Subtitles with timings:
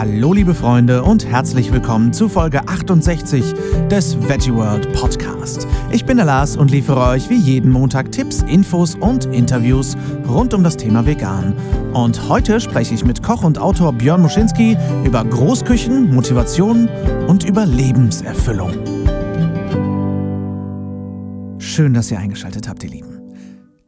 [0.00, 3.52] Hallo liebe Freunde und herzlich willkommen zu Folge 68
[3.90, 5.68] des Veggie World Podcast.
[5.90, 10.54] Ich bin der Lars und liefere euch wie jeden Montag Tipps, Infos und Interviews rund
[10.54, 11.52] um das Thema Vegan.
[11.92, 14.74] Und heute spreche ich mit Koch und Autor Björn Muschinski
[15.04, 16.88] über Großküchen, Motivation
[17.28, 18.72] und über Lebenserfüllung.
[21.58, 23.09] Schön, dass ihr eingeschaltet habt, ihr Lieben.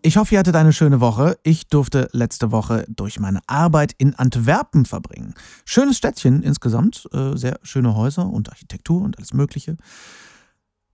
[0.04, 1.38] Ich hoffe, ihr hattet eine schöne Woche.
[1.44, 5.34] Ich durfte letzte Woche durch meine Arbeit in Antwerpen verbringen.
[5.64, 9.76] Schönes Städtchen insgesamt, äh, sehr schöne Häuser und Architektur und alles Mögliche.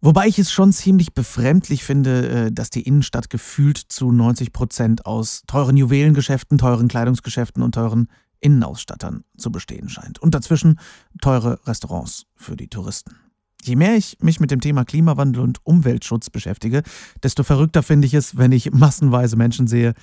[0.03, 5.07] Wobei ich es schon ziemlich befremdlich finde, äh, dass die Innenstadt gefühlt zu 90 Prozent
[5.07, 8.09] aus teuren Juwelengeschäften, teuren Kleidungsgeschäften und teuren
[8.41, 10.19] Innenausstattern zu bestehen scheint.
[10.19, 10.79] Und dazwischen
[11.23, 13.28] teure Restaurants für die Touristen.
[13.63, 16.83] Je mehr ich mich mit dem Thema Klimawandel und Umweltschutz beschäftige,
[17.23, 19.95] desto verrückter finde ich es, wenn ich massenweise Menschen sehe,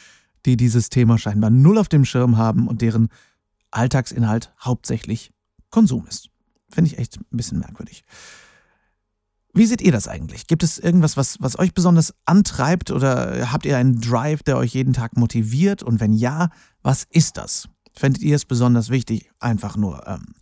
[0.46, 3.10] die dieses Thema scheinbar null auf dem Schirm haben und deren
[3.72, 5.32] Alltagsinhalt hauptsächlich
[5.70, 6.30] Konsum ist.
[6.70, 8.04] Finde ich echt ein bisschen merkwürdig.
[9.54, 10.48] Wie seht ihr das eigentlich?
[10.48, 14.74] Gibt es irgendwas, was, was euch besonders antreibt oder habt ihr einen Drive, der euch
[14.74, 15.82] jeden Tag motiviert?
[15.82, 16.50] Und wenn ja,
[16.84, 17.70] was ist das?
[17.94, 20.36] Fändet ihr es besonders wichtig, einfach nur ähm,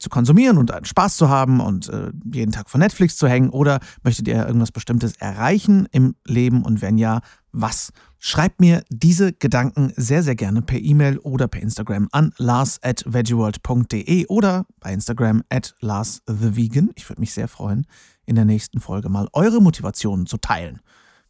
[0.00, 3.50] zu konsumieren und einen Spaß zu haben und äh, jeden Tag vor Netflix zu hängen?
[3.50, 6.64] Oder möchtet ihr irgendwas Bestimmtes erreichen im Leben?
[6.64, 7.20] Und wenn ja,
[7.52, 7.92] was?
[8.18, 13.04] Schreibt mir diese Gedanken sehr, sehr gerne per E-Mail oder per Instagram an lars at
[13.06, 16.90] veggieworld.de oder bei Instagram at larsthevegan.
[16.96, 17.86] Ich würde mich sehr freuen,
[18.26, 20.80] in der nächsten Folge mal eure Motivationen zu teilen.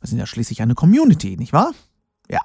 [0.01, 1.73] Wir sind ja schließlich eine Community, nicht wahr?
[2.29, 2.41] Ja.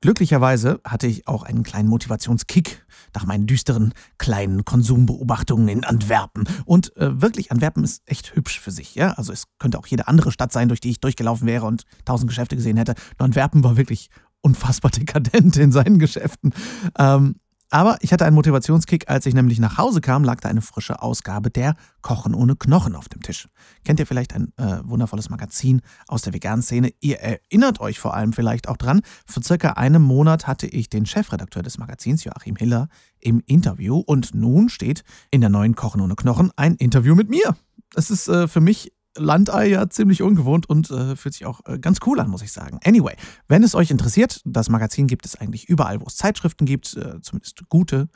[0.00, 6.48] Glücklicherweise hatte ich auch einen kleinen Motivationskick nach meinen düsteren kleinen Konsumbeobachtungen in Antwerpen.
[6.64, 8.94] Und äh, wirklich, Antwerpen ist echt hübsch für sich.
[8.94, 9.12] Ja?
[9.12, 12.28] Also es könnte auch jede andere Stadt sein, durch die ich durchgelaufen wäre und tausend
[12.28, 12.94] Geschäfte gesehen hätte.
[13.18, 14.08] Nur Antwerpen war wirklich
[14.40, 16.54] unfassbar dekadent in seinen Geschäften.
[16.96, 17.36] Ähm,
[17.70, 21.02] aber ich hatte einen Motivationskick, als ich nämlich nach Hause kam, lag da eine frische
[21.02, 23.48] Ausgabe der Kochen ohne Knochen auf dem Tisch.
[23.84, 26.92] Kennt ihr vielleicht ein äh, wundervolles Magazin aus der veganen Szene?
[27.00, 29.02] Ihr erinnert euch vor allem vielleicht auch dran.
[29.26, 32.88] Vor circa einem Monat hatte ich den Chefredakteur des Magazins, Joachim Hiller,
[33.20, 37.56] im Interview und nun steht in der neuen Kochen ohne Knochen ein Interview mit mir.
[37.94, 41.78] Es ist äh, für mich Landei ja ziemlich ungewohnt und äh, fühlt sich auch äh,
[41.78, 42.80] ganz cool an, muss ich sagen.
[42.84, 43.14] Anyway,
[43.48, 47.20] wenn es euch interessiert, das Magazin gibt es eigentlich überall, wo es Zeitschriften gibt, äh,
[47.20, 48.08] zumindest gute.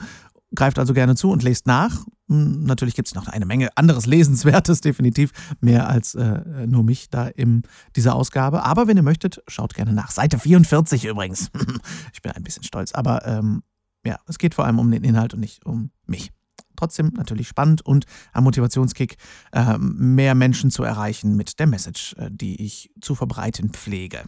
[0.55, 2.05] Greift also gerne zu und lest nach.
[2.29, 7.11] Hm, natürlich gibt es noch eine Menge anderes Lesenswertes, definitiv mehr als äh, nur mich
[7.11, 7.63] da in
[7.97, 8.65] dieser Ausgabe.
[8.65, 10.11] Aber wenn ihr möchtet, schaut gerne nach.
[10.11, 11.51] Seite 44 übrigens.
[12.13, 13.63] ich bin ein bisschen stolz, aber ähm,
[14.05, 16.33] ja, es geht vor allem um den Inhalt und nicht um mich
[16.77, 19.17] trotzdem natürlich spannend und ein Motivationskick,
[19.53, 24.25] äh, mehr Menschen zu erreichen mit der Message, äh, die ich zu verbreiten pflege.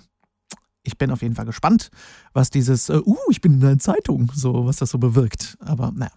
[0.83, 1.91] Ich bin auf jeden Fall gespannt,
[2.33, 5.57] was dieses, äh, uh, ich bin in einer Zeitung, so, was das so bewirkt.
[5.61, 6.13] Aber naja,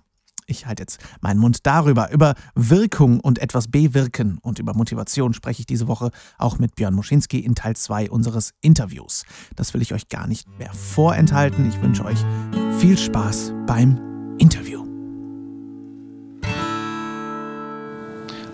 [0.47, 2.11] ich halte jetzt meinen Mund darüber.
[2.11, 6.93] Über Wirkung und etwas bewirken und über Motivation spreche ich diese Woche auch mit Björn
[6.93, 9.25] Moschinski in Teil 2 unseres Interviews.
[9.55, 11.67] Das will ich euch gar nicht mehr vorenthalten.
[11.67, 12.19] Ich wünsche euch
[12.79, 13.99] viel Spaß beim
[14.37, 14.76] Interview.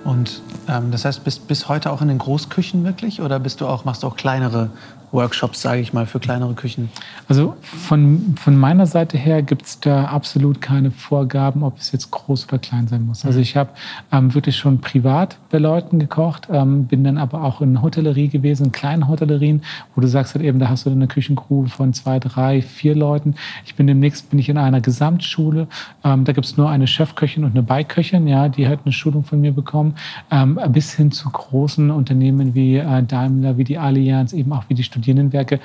[0.03, 3.67] Und ähm, das heißt, bist bis heute auch in den Großküchen wirklich oder bist du
[3.67, 4.69] auch, machst du auch kleinere
[5.13, 6.89] Workshops, sage ich mal, für kleinere Küchen?
[7.29, 12.09] Also von, von meiner Seite her gibt es da absolut keine Vorgaben, ob es jetzt
[12.09, 13.23] groß oder klein sein muss.
[13.23, 13.43] Also mhm.
[13.43, 13.69] ich habe
[14.11, 18.65] ähm, wirklich schon privat bei Leuten gekocht, ähm, bin dann aber auch in Hotellerie gewesen,
[18.67, 19.61] in kleinen Hotellerien,
[19.95, 23.35] wo du sagst halt eben, da hast du eine Küchengrube von zwei, drei, vier Leuten.
[23.65, 25.67] Ich bin demnächst bin ich in einer Gesamtschule.
[26.03, 29.23] Ähm, da gibt es nur eine Chefköchin und eine Beiköchin, ja, die hat eine Schulung
[29.23, 29.93] von mir bekommen,
[30.31, 34.73] ähm, bis hin zu großen Unternehmen wie äh, Daimler, wie die Allianz, eben auch wie
[34.73, 35.59] die Studenten Studierendenwerke.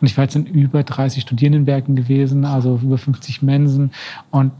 [0.00, 3.90] Und ich war jetzt in über 30 Studierendenwerken gewesen, also über 50 Mensen.
[4.30, 4.52] Und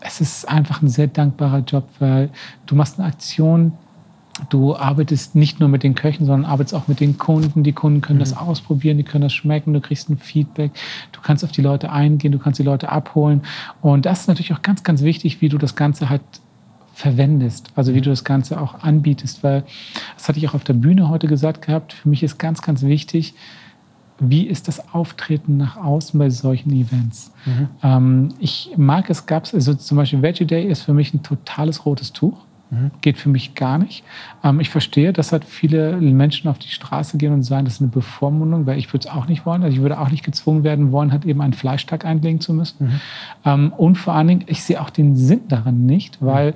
[0.00, 2.30] es ist einfach ein sehr dankbarer Job, weil
[2.66, 3.72] du machst eine Aktion,
[4.48, 7.62] du arbeitest nicht nur mit den Köchen, sondern arbeitest auch mit den Kunden.
[7.62, 8.24] Die Kunden können mhm.
[8.24, 10.72] das ausprobieren, die können das schmecken, du kriegst ein Feedback,
[11.12, 13.42] du kannst auf die Leute eingehen, du kannst die Leute abholen.
[13.80, 16.22] Und das ist natürlich auch ganz, ganz wichtig, wie du das Ganze halt
[16.94, 19.64] verwendest, also wie du das Ganze auch anbietest, weil
[20.16, 22.82] das hatte ich auch auf der Bühne heute gesagt gehabt, für mich ist ganz, ganz
[22.82, 23.34] wichtig,
[24.30, 27.32] wie ist das Auftreten nach außen bei solchen Events?
[27.44, 27.68] Mhm.
[27.82, 31.22] Ähm, ich mag es, gab es, also zum Beispiel Veggie Day ist für mich ein
[31.22, 32.44] totales rotes Tuch.
[32.70, 32.90] Mhm.
[33.00, 34.04] Geht für mich gar nicht.
[34.42, 37.80] Ähm, ich verstehe, dass halt viele Menschen auf die Straße gehen und sagen, das ist
[37.82, 39.62] eine Bevormundung, weil ich würde es auch nicht wollen.
[39.62, 42.86] Also ich würde auch nicht gezwungen werden wollen, halt eben einen Fleischtag einlegen zu müssen.
[42.86, 43.00] Mhm.
[43.44, 46.54] Ähm, und vor allen Dingen, ich sehe auch den Sinn daran nicht, weil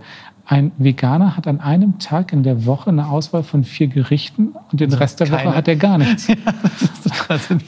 [0.50, 4.80] ein Veganer hat an einem Tag in der Woche eine Auswahl von vier Gerichten und
[4.80, 5.50] den also Rest der keine.
[5.50, 6.26] Woche hat er gar nichts.
[6.28, 6.36] ja,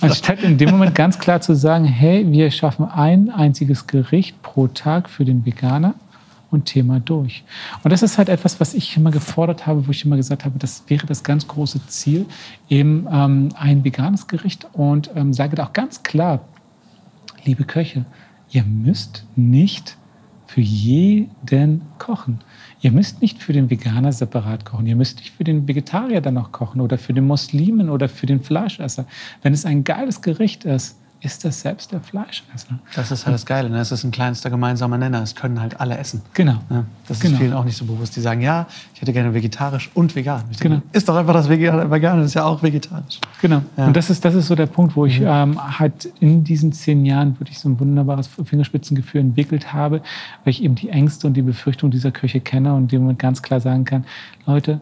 [0.00, 4.66] Anstatt in dem Moment ganz klar zu sagen, hey, wir schaffen ein einziges Gericht pro
[4.66, 5.92] Tag für den Veganer
[6.50, 7.44] und Thema durch.
[7.84, 10.58] Und das ist halt etwas, was ich immer gefordert habe, wo ich immer gesagt habe,
[10.58, 12.24] das wäre das ganz große Ziel,
[12.70, 16.40] eben ähm, ein veganes Gericht und ähm, sage da auch ganz klar,
[17.44, 18.06] liebe Köche,
[18.50, 19.98] ihr müsst nicht
[20.52, 22.41] für jeden kochen.
[22.81, 24.87] Ihr müsst nicht für den Veganer separat kochen.
[24.87, 28.26] Ihr müsst nicht für den Vegetarier dann noch kochen oder für den Muslimen oder für
[28.26, 29.06] den Fleischesser.
[29.43, 32.78] Wenn es ein geiles Gericht ist, ist das selbst der Fleischesser.
[32.94, 33.69] Das ist halt das Geile.
[33.69, 33.78] Ne?
[33.78, 35.20] Es ist ein kleinster gemeinsamer Nenner.
[35.22, 36.22] Es können halt alle essen.
[36.32, 36.56] Genau.
[36.70, 37.38] Ja, das ist Genau.
[37.38, 38.17] vielen auch nicht so bewusst.
[38.17, 40.44] Die sagen, ja, ich hätte gerne vegetarisch und vegan.
[40.50, 40.82] Ich denke, Genau.
[40.93, 43.20] Ist doch einfach das Vegan- Vegane, ist ja auch vegetarisch.
[43.43, 43.62] Genau.
[43.76, 43.87] Ja.
[43.87, 47.05] Und das ist, das ist so der Punkt, wo ich ähm, halt in diesen zehn
[47.05, 49.99] Jahren wirklich so ein wunderbares Fingerspitzengefühl entwickelt habe,
[50.44, 53.43] weil ich eben die Ängste und die Befürchtungen dieser Köche kenne und dem man ganz
[53.43, 54.05] klar sagen kann,
[54.46, 54.81] Leute,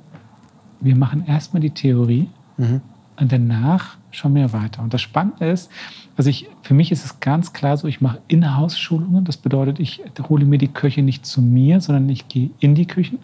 [0.80, 2.80] wir machen erstmal die Theorie Mhm.
[3.20, 4.82] und danach schauen wir weiter.
[4.82, 5.70] Und das Spannende ist,
[6.16, 9.24] also ich, für mich ist es ganz klar so, ich mache Inhouse-Schulungen.
[9.24, 12.86] Das bedeutet, ich hole mir die Köche nicht zu mir, sondern ich gehe in die
[12.86, 13.18] Küchen,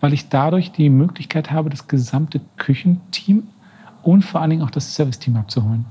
[0.00, 3.44] weil ich dadurch die Möglichkeit habe, das gesamte Küchenteam
[4.02, 5.84] und vor allen Dingen auch das Serviceteam abzuholen.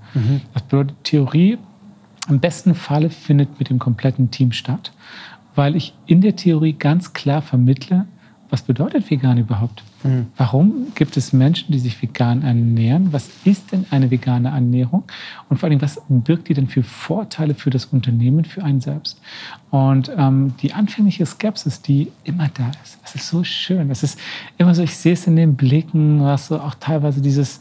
[0.54, 1.58] Das bedeutet, Theorie
[2.30, 4.92] im besten Falle findet mit dem kompletten Team statt,
[5.56, 8.06] weil ich in der Theorie ganz klar vermittle,
[8.50, 9.84] was bedeutet vegan überhaupt?
[10.38, 13.12] Warum gibt es Menschen, die sich vegan ernähren?
[13.14, 15.04] Was ist denn eine vegane Ernährung?
[15.50, 19.20] Und vor allem, was birgt die denn für Vorteile für das Unternehmen, für einen selbst?
[19.72, 23.90] Und ähm, die anfängliche Skepsis, die immer da ist, es ist so schön.
[23.90, 24.20] Es ist
[24.58, 27.60] immer so, ich sehe es in den Blicken, was so auch teilweise dieses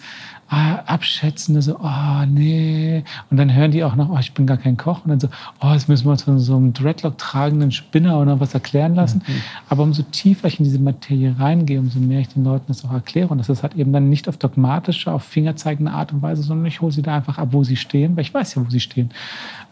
[0.49, 3.03] ah, Abschätzende, so, oh nee.
[3.31, 5.05] Und dann hören die auch noch, oh, ich bin gar kein Koch.
[5.05, 5.29] Und dann so,
[5.61, 9.23] oh, jetzt müssen wir uns von so einem Dreadlock tragenden Spinner oder was erklären lassen.
[9.69, 12.93] Aber umso tiefer ich in diese Materie reingehe, umso mehr ich den Leuten das auch
[12.93, 13.29] erkläre.
[13.29, 16.67] Und das ist halt eben dann nicht auf dogmatische, auf fingerzeigende Art und Weise, sondern
[16.67, 18.81] ich hole sie da einfach ab, wo sie stehen, weil ich weiß ja, wo sie
[18.81, 19.11] stehen.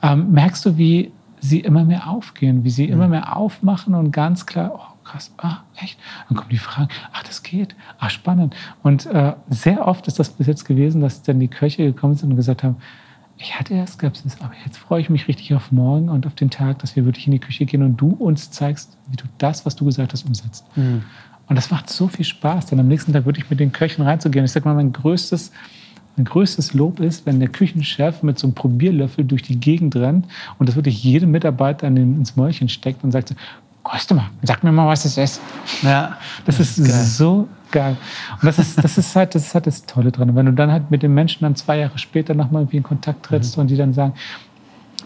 [0.03, 1.13] Ähm, merkst du, wie
[1.45, 5.59] sie immer mehr aufgehen, wie sie immer mehr aufmachen und ganz klar, oh, krass, ah,
[5.77, 5.99] echt?
[6.29, 8.57] Dann kommen die Fragen, ach, das geht, ach, spannend.
[8.83, 12.31] Und äh, sehr oft ist das bis jetzt gewesen, dass dann die Köche gekommen sind
[12.31, 12.77] und gesagt haben,
[13.37, 16.49] ich hatte ja Skepsis, aber jetzt freue ich mich richtig auf morgen und auf den
[16.49, 19.67] Tag, dass wir wirklich in die Küche gehen und du uns zeigst, wie du das,
[19.67, 20.65] was du gesagt hast, umsetzt.
[21.47, 24.47] Und das macht so viel Spaß, dann am nächsten Tag wirklich mit den Köchen reinzugehen.
[24.47, 25.53] Ich sag mal, mein größtes,
[26.17, 30.27] mein größtes Lob ist, wenn der Küchenchef mit so einem Probierlöffel durch die Gegend rennt
[30.59, 33.35] und das wirklich jedem Mitarbeiter in den, ins Mäulchen steckt und sagt so,
[33.83, 35.41] koste mal, sag mir mal, was das ist.
[35.83, 36.17] Ja,
[36.47, 36.89] Das ist geil.
[37.05, 37.97] so geil.
[38.33, 40.31] Und das ist, das ist halt, das ist halt das Tolle dran.
[40.31, 42.83] Und wenn du dann halt mit den Menschen dann zwei Jahre später nochmal irgendwie in
[42.83, 44.15] Kontakt trittst und die dann sagen,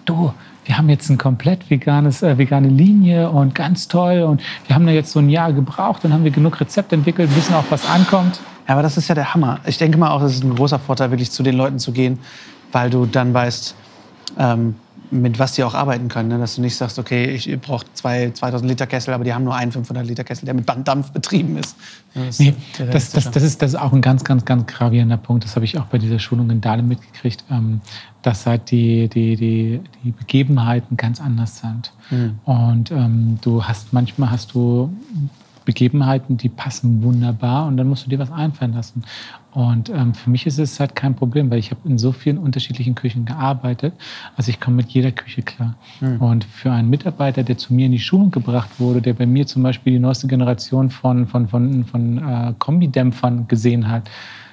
[0.05, 0.32] du,
[0.64, 4.87] wir haben jetzt ein komplett veganes, äh, vegane Linie und ganz toll und wir haben
[4.87, 7.88] da jetzt so ein Jahr gebraucht, dann haben wir genug Rezepte entwickelt, wissen auch, was
[7.88, 8.40] ankommt.
[8.69, 9.61] Aber das ist ja der Hammer.
[9.67, 12.19] Ich denke mal auch, es ist ein großer Vorteil, wirklich zu den Leuten zu gehen,
[12.70, 13.75] weil du dann weißt,
[14.38, 14.75] ähm,
[15.11, 16.29] mit was die auch arbeiten können.
[16.29, 16.38] Ne?
[16.38, 19.55] Dass du nicht sagst, okay, ich brauche zwei 2000 Liter Kessel, aber die haben nur
[19.55, 21.76] einen 500 Liter Kessel, der mit Banddampf betrieben ist.
[22.15, 25.17] Das Nee, ist das, das, das, ist, das ist auch ein ganz, ganz, ganz gravierender
[25.17, 25.44] Punkt.
[25.44, 27.81] Das habe ich auch bei dieser Schulung in Dahlem mitgekriegt, ähm,
[28.20, 31.93] dass halt die, die, die, die Begebenheiten ganz anders sind.
[32.44, 34.91] Und ähm, du hast manchmal hast du
[35.69, 39.03] Begebenheiten, die passen wunderbar und dann musst du dir was einfallen lassen.
[39.53, 42.38] Und ähm, für mich ist es halt kein Problem, weil ich habe in so vielen
[42.38, 43.93] unterschiedlichen Küchen gearbeitet.
[44.35, 45.75] Also ich komme mit jeder Küche klar.
[46.20, 49.46] Und für einen Mitarbeiter, der zu mir in die Schulung gebracht wurde, der bei mir
[49.46, 54.08] zum Beispiel die neueste Generation von, von, von, von äh, Kombidämpfern gesehen hat,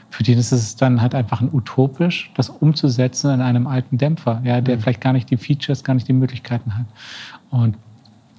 [0.10, 4.42] für den ist es dann halt einfach ein utopisch, das umzusetzen in einem alten Dämpfer,
[4.44, 6.86] ja, der vielleicht gar nicht die Features, gar nicht die Möglichkeiten hat.
[7.52, 7.78] Und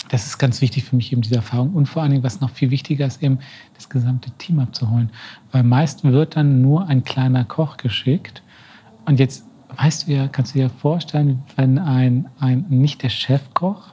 [0.09, 1.75] das ist ganz wichtig für mich, eben diese Erfahrung.
[1.75, 3.39] Und vor allen Dingen, was noch viel wichtiger ist, eben
[3.75, 5.11] das gesamte Team abzuholen.
[5.53, 8.43] Weil meist wird dann nur ein kleiner Koch geschickt.
[9.05, 9.45] Und jetzt
[9.77, 13.89] weißt du ja, kannst du dir vorstellen, wenn ein, ein nicht der Chefkoch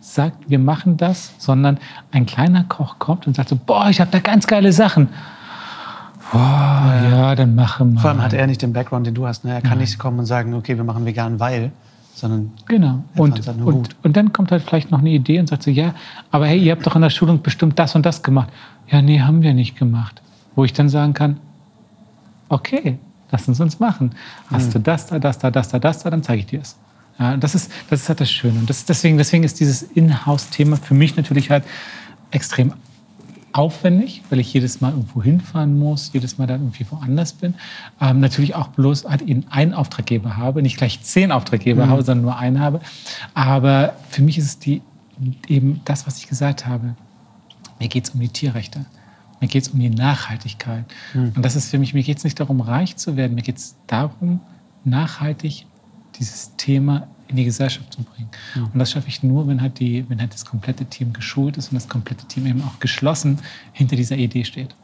[0.00, 1.78] sagt, wir machen das, sondern
[2.12, 5.08] ein kleiner Koch kommt und sagt so, boah, ich habe da ganz geile Sachen.
[6.32, 8.00] Boah, ja, dann machen wir.
[8.00, 9.44] Vor allem hat er nicht den Background, den du hast.
[9.44, 9.52] Ne?
[9.52, 11.72] Er kann nicht kommen und sagen, okay, wir machen vegan, weil,
[12.16, 13.04] sondern Genau.
[13.14, 13.96] Und, halt nur und, gut.
[14.02, 15.94] und dann kommt halt vielleicht noch eine Idee und sagt so, ja,
[16.30, 18.48] aber hey, ihr habt doch in der Schulung bestimmt das und das gemacht.
[18.88, 20.22] Ja, nee, haben wir nicht gemacht.
[20.54, 21.36] Wo ich dann sagen kann,
[22.48, 22.98] okay,
[23.30, 24.12] lass uns uns machen.
[24.50, 26.76] Hast du das da, das da, das da, das da, dann zeige ich dir es.
[27.18, 28.58] Ja, das ist, das ist halt das Schöne.
[28.60, 31.64] Und das, deswegen, deswegen ist dieses In-House-Thema für mich natürlich halt
[32.30, 32.72] extrem
[33.56, 37.54] aufwendig, weil ich jedes Mal irgendwo hinfahren muss, jedes Mal dann irgendwie woanders bin.
[38.00, 42.24] Ähm, natürlich auch bloß halt eben einen Auftraggeber habe, nicht gleich zehn Auftraggeber habe, sondern
[42.24, 42.80] nur einen habe.
[43.34, 44.82] Aber für mich ist es die,
[45.48, 46.94] eben das, was ich gesagt habe.
[47.78, 48.84] Mir geht es um die Tierrechte.
[49.40, 50.84] Mir geht es um die Nachhaltigkeit.
[51.34, 53.34] Und das ist für mich, mir geht es nicht darum, reich zu werden.
[53.34, 54.40] Mir geht es darum,
[54.84, 55.66] nachhaltig
[56.18, 58.28] dieses Thema in die Gesellschaft zu bringen.
[58.54, 58.64] Mhm.
[58.72, 61.72] Und das schaffe ich nur, wenn halt, die, wenn halt das komplette Team geschult ist
[61.72, 63.38] und das komplette Team eben auch geschlossen
[63.72, 64.74] hinter dieser Idee steht.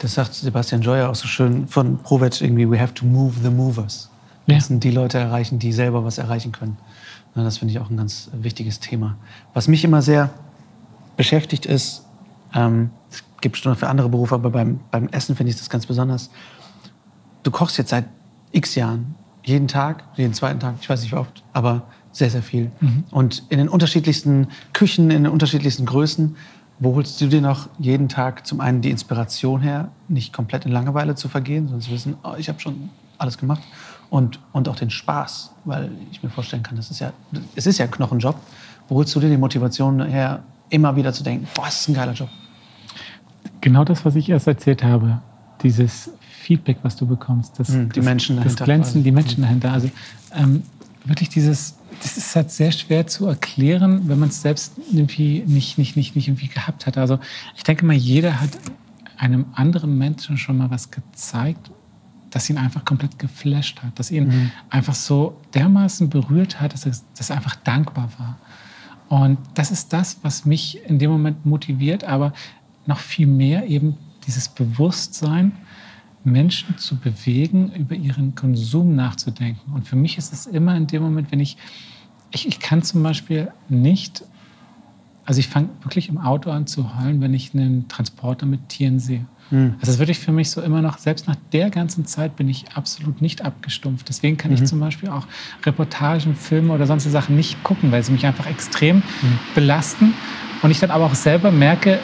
[0.00, 3.50] Das sagt Sebastian Joyer auch so schön von Provetsch irgendwie, we have to move the
[3.50, 4.08] movers.
[4.46, 6.76] Wir müssen die Leute erreichen, die selber was erreichen können.
[7.34, 9.16] Das finde ich auch ein ganz wichtiges Thema.
[9.54, 10.30] Was mich immer sehr
[11.16, 12.04] beschäftigt ist,
[12.54, 15.86] ähm, es gibt schon für andere Berufe, aber beim, beim Essen finde ich das ganz
[15.86, 16.30] besonders.
[17.42, 18.06] Du kochst jetzt seit
[18.52, 21.82] x Jahren, jeden Tag, jeden zweiten Tag, ich weiß nicht wie oft, aber
[22.12, 22.70] sehr, sehr viel.
[22.80, 23.04] Mhm.
[23.10, 26.36] Und in den unterschiedlichsten Küchen, in den unterschiedlichsten Größen.
[26.82, 30.72] Wo holst du dir noch jeden Tag zum einen die Inspiration her, nicht komplett in
[30.72, 33.60] Langeweile zu vergehen, sondern zu wissen, oh, ich habe schon alles gemacht
[34.08, 37.12] und, und auch den Spaß, weil ich mir vorstellen kann, das ist ja,
[37.54, 38.34] es ist ja ein Knochenjob.
[38.88, 42.12] Wo holst du dir die Motivation her, immer wieder zu denken, boah, ist ein geiler
[42.12, 42.30] Job?
[43.60, 45.20] Genau das, was ich erst erzählt habe.
[45.62, 46.10] Dieses
[46.50, 47.60] Feedback, was du bekommst.
[47.60, 48.56] Das, hm, die das, Menschen dahinter.
[48.56, 49.70] Das Glänzen, die Menschen dahinter.
[49.70, 49.88] Also
[50.34, 50.64] ähm,
[51.04, 55.78] wirklich dieses, das ist halt sehr schwer zu erklären, wenn man es selbst irgendwie nicht,
[55.78, 56.98] nicht, nicht, nicht irgendwie gehabt hat.
[56.98, 57.20] Also
[57.56, 58.50] ich denke mal, jeder hat
[59.16, 61.70] einem anderen Menschen schon mal was gezeigt,
[62.30, 64.50] das ihn einfach komplett geflasht hat, das ihn mhm.
[64.70, 68.38] einfach so dermaßen berührt hat, dass er, dass er einfach dankbar war.
[69.08, 72.32] Und das ist das, was mich in dem Moment motiviert, aber
[72.86, 75.52] noch viel mehr eben dieses Bewusstsein,
[76.24, 79.72] Menschen zu bewegen, über ihren Konsum nachzudenken.
[79.72, 81.56] Und für mich ist es immer in dem Moment, wenn ich,
[82.30, 84.24] ich, ich kann zum Beispiel nicht,
[85.24, 88.98] also ich fange wirklich im Auto an zu heulen, wenn ich einen Transporter mit Tieren
[88.98, 89.26] sehe.
[89.50, 89.74] Mhm.
[89.74, 92.48] Also das ist wirklich für mich so immer noch, selbst nach der ganzen Zeit bin
[92.48, 94.08] ich absolut nicht abgestumpft.
[94.08, 94.58] Deswegen kann mhm.
[94.58, 95.26] ich zum Beispiel auch
[95.64, 99.02] Reportagen, Filme oder sonstige Sachen nicht gucken, weil sie mich einfach extrem mhm.
[99.54, 100.14] belasten.
[100.62, 101.98] Und ich dann aber auch selber merke,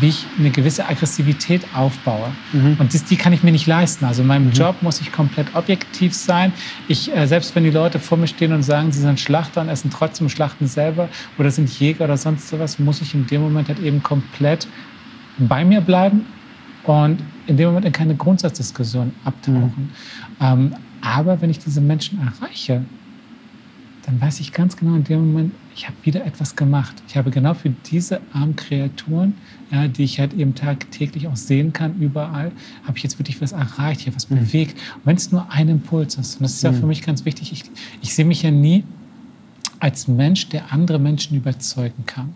[0.00, 2.30] wie ich eine gewisse Aggressivität aufbaue.
[2.52, 2.76] Mhm.
[2.78, 4.04] Und das, die kann ich mir nicht leisten.
[4.04, 4.52] Also in meinem mhm.
[4.52, 6.52] Job muss ich komplett objektiv sein.
[6.88, 9.68] Ich, äh, selbst wenn die Leute vor mir stehen und sagen, sie sind Schlachter und
[9.68, 13.68] essen trotzdem Schlachten selber oder sind Jäger oder sonst sowas, muss ich in dem Moment
[13.68, 14.66] halt eben komplett
[15.38, 16.26] bei mir bleiben
[16.84, 19.90] und in dem Moment in keine Grundsatzdiskussion abtauchen.
[20.38, 20.44] Mhm.
[20.44, 22.84] Ähm, aber wenn ich diese Menschen erreiche,
[24.06, 27.02] dann weiß ich ganz genau in dem Moment, ich habe wieder etwas gemacht.
[27.08, 29.34] Ich habe genau für diese armen Kreaturen,
[29.70, 32.52] ja, die ich halt eben tagtäglich auch sehen kann, überall,
[32.84, 34.40] habe ich jetzt wirklich was erreicht, ich habe was mhm.
[34.40, 34.78] bewegt.
[34.96, 36.80] Und wenn es nur ein Impuls ist, und das ist ja mhm.
[36.80, 37.64] für mich ganz wichtig, ich,
[38.02, 38.84] ich sehe mich ja nie
[39.80, 42.34] als Mensch, der andere Menschen überzeugen kann.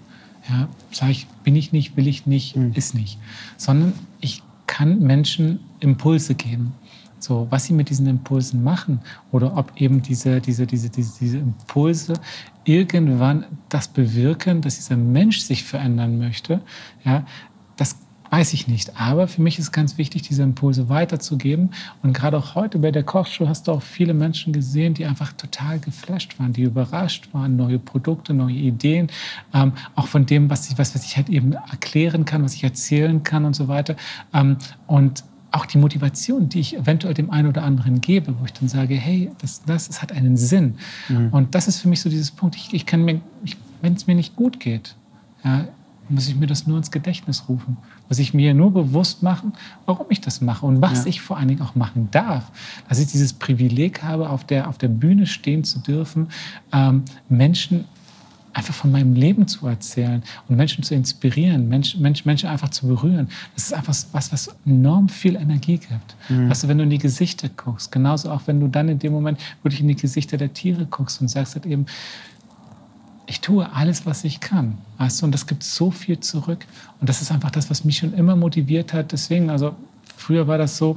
[0.49, 2.73] Ja, sage ich, bin ich nicht, will ich nicht, mhm.
[2.75, 3.19] ist nicht.
[3.57, 6.73] Sondern ich kann Menschen Impulse geben.
[7.26, 9.00] So, was sie mit diesen Impulsen machen
[9.33, 12.12] oder ob eben diese, diese, diese, diese, diese Impulse
[12.62, 16.61] irgendwann das bewirken, dass dieser Mensch sich verändern möchte,
[17.04, 17.26] ja,
[17.76, 17.97] das
[18.30, 18.97] weiß ich nicht.
[19.00, 21.71] Aber für mich ist ganz wichtig, diese Impulse weiterzugeben.
[22.04, 25.33] Und gerade auch heute bei der Kochshow hast du auch viele Menschen gesehen, die einfach
[25.33, 29.09] total geflasht waren, die überrascht waren, neue Produkte, neue Ideen,
[29.52, 32.62] ähm, auch von dem, was ich, was, was ich halt eben erklären kann, was ich
[32.62, 33.97] erzählen kann und so weiter.
[34.33, 38.53] Ähm, und auch die Motivation, die ich eventuell dem einen oder anderen gebe, wo ich
[38.53, 40.76] dann sage, hey, das, das, das hat einen Sinn.
[41.09, 41.29] Mhm.
[41.31, 43.21] Und das ist für mich so dieses Punkt, ich, ich kann mir,
[43.81, 44.97] wenn es mir nicht gut geht,
[45.45, 45.67] ja,
[46.09, 47.76] muss ich mir das nur ins Gedächtnis rufen.
[48.09, 49.53] Muss ich mir nur bewusst machen,
[49.87, 51.07] warum ich das mache und was ja.
[51.09, 52.50] ich vor allen Dingen auch machen darf.
[52.88, 56.29] Dass ich dieses Privileg habe, auf der, auf der Bühne stehen zu dürfen,
[56.73, 57.87] ähm, Menschen
[58.57, 62.87] einfach von meinem Leben zu erzählen und Menschen zu inspirieren, Mensch, Mensch, Menschen einfach zu
[62.87, 63.29] berühren.
[63.55, 66.17] Das ist einfach was, was enorm viel Energie gibt.
[66.31, 66.49] Mhm.
[66.49, 69.13] Weißt du, wenn du in die Gesichter guckst, genauso auch wenn du dann in dem
[69.13, 71.85] Moment wirklich in die Gesichter der Tiere guckst und sagst halt eben,
[73.27, 74.79] ich tue alles, was ich kann.
[74.99, 75.27] Weißt du?
[75.27, 76.65] Und das gibt so viel zurück.
[77.01, 79.13] Und das ist einfach das, was mich schon immer motiviert hat.
[79.13, 79.75] Deswegen, also
[80.17, 80.97] früher war das so,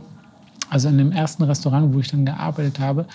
[0.70, 3.06] also in dem ersten Restaurant, wo ich dann gearbeitet habe,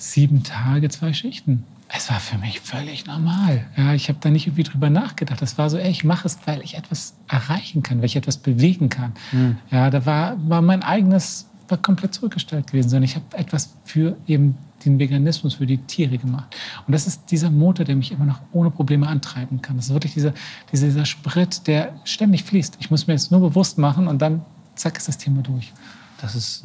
[0.00, 1.64] sieben Tage, zwei Schichten.
[1.92, 3.66] Es war für mich völlig normal.
[3.76, 5.42] Ja, ich habe da nicht irgendwie drüber nachgedacht.
[5.42, 8.36] Das war so, ey, ich mache es, weil ich etwas erreichen kann, weil ich etwas
[8.36, 9.12] bewegen kann.
[9.32, 9.58] Mhm.
[9.70, 14.16] Ja, da war, war mein eigenes, war komplett zurückgestellt gewesen, sondern ich habe etwas für
[14.28, 16.56] eben den Veganismus für die Tiere gemacht.
[16.86, 19.76] Und das ist dieser Motor, der mich immer noch ohne Probleme antreiben kann.
[19.76, 20.32] Das ist wirklich dieser,
[20.72, 22.78] dieser Sprit, der ständig fließt.
[22.80, 24.42] Ich muss mir jetzt nur bewusst machen und dann
[24.76, 25.72] zack ist das Thema durch.
[26.20, 26.64] Das ist,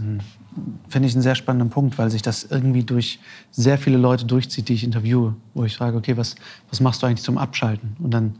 [0.90, 3.20] finde ich, einen sehr spannenden Punkt, weil sich das irgendwie durch
[3.52, 6.36] sehr viele Leute durchzieht, die ich interviewe, wo ich frage, okay, was,
[6.70, 7.96] was machst du eigentlich zum Abschalten?
[8.00, 8.36] Und dann,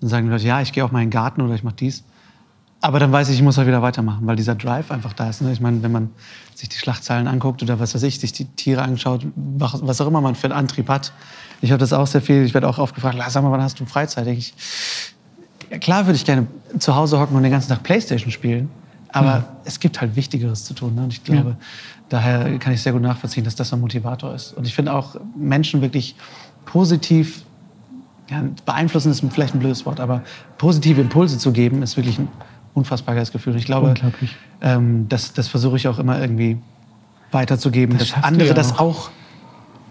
[0.00, 2.04] dann sagen die Leute, ja, ich gehe auf meinen Garten oder ich mache dies.
[2.80, 5.40] Aber dann weiß ich, ich muss auch wieder weitermachen, weil dieser Drive einfach da ist.
[5.40, 5.50] Ne?
[5.52, 6.10] Ich meine, wenn man
[6.54, 10.20] sich die Schlachtzahlen anguckt oder was weiß ich, sich die Tiere anschaut, was auch immer
[10.20, 11.12] man für einen Antrieb hat.
[11.62, 13.80] Ich habe das auch sehr viel, ich werde auch oft gefragt, sag mal, wann hast
[13.80, 14.26] du Freizeit?
[14.26, 14.54] Ich,
[15.70, 16.46] ja, klar würde ich gerne
[16.78, 18.70] zu Hause hocken und den ganzen Tag Playstation spielen.
[19.16, 19.44] Aber mhm.
[19.64, 20.94] es gibt halt Wichtigeres zu tun.
[20.94, 21.04] Ne?
[21.04, 21.56] Und ich glaube, ja.
[22.08, 24.52] daher kann ich sehr gut nachvollziehen, dass das ein Motivator ist.
[24.52, 26.16] Und ich finde auch, Menschen wirklich
[26.64, 27.44] positiv
[28.28, 30.22] ja, beeinflussen ist vielleicht ein blödes Wort, aber
[30.58, 32.28] positive Impulse zu geben, ist wirklich ein
[32.74, 33.52] unfassbares Gefühl.
[33.52, 33.94] Und ich glaube,
[34.60, 36.58] ähm, das, das versuche ich auch immer irgendwie
[37.30, 39.10] weiterzugeben, das dass andere ja das auch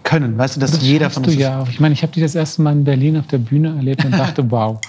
[0.02, 0.38] können.
[0.38, 1.34] Weißt du, dass das jeder von uns.
[1.34, 1.68] Du ja auch.
[1.68, 4.12] Ich meine, ich habe dich das erste Mal in Berlin auf der Bühne erlebt und
[4.18, 4.80] dachte, wow.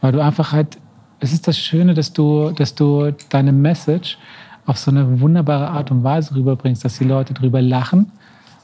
[0.00, 0.78] Weil du einfach halt,
[1.20, 4.18] es ist das Schöne, dass du, dass du deine Message
[4.66, 8.12] auf so eine wunderbare Art und Weise rüberbringst, dass die Leute drüber lachen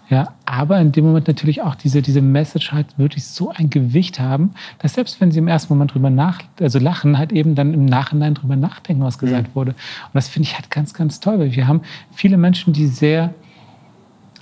[0.09, 4.21] ja, aber in dem Moment natürlich auch diese, diese Message halt wirklich so ein Gewicht
[4.21, 7.75] haben, dass selbst wenn sie im ersten Moment drüber nach, also lachen, halt eben dann
[7.75, 9.55] im Nachhinein drüber nachdenken, was gesagt mhm.
[9.55, 9.71] wurde.
[9.71, 11.81] Und das finde ich halt ganz, ganz toll, weil wir haben
[12.13, 13.35] viele Menschen, die sehr,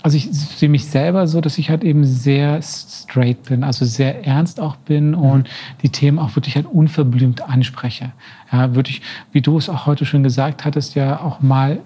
[0.05, 4.23] also ich sehe mich selber so, dass ich halt eben sehr straight bin, also sehr
[4.23, 5.15] ernst auch bin mhm.
[5.15, 5.49] und
[5.81, 8.11] die Themen auch wirklich halt unverblümt anspreche.
[8.51, 11.79] Ja, wirklich, wie du es auch heute schon gesagt hattest, ja auch mal